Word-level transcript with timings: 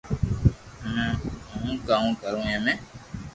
ھمي 0.81 1.05
ھون 1.49 1.73
ڪاوُ 1.87 2.07
ڪرو 2.21 2.39
اي 2.49 2.55
مي 2.65 2.73